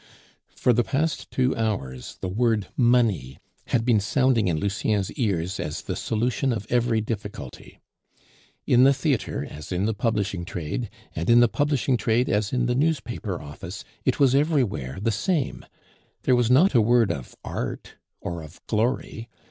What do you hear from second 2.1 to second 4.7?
the word money had been sounding in